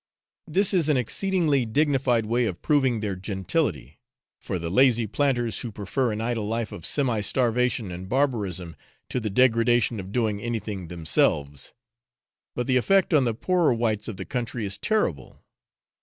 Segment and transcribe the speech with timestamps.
[0.47, 3.99] This is an exceedingly dignified way of proving their gentility,
[4.39, 8.75] for the lazy planters who prefer an idle life of semi starvation and barbarism
[9.09, 11.73] to the degradation of doing anything themselves;
[12.55, 15.43] but the effect on the poorer whites of the country is terrible.